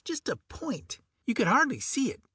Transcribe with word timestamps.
Just 0.03 0.27
a 0.29 0.35
point; 0.35 0.97
you 1.27 1.35
could 1.35 1.45
hardly 1.45 1.79
see 1.79 2.09
it. 2.09 2.21